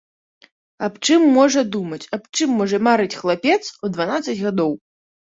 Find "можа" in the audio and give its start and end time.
1.35-1.61, 2.61-2.79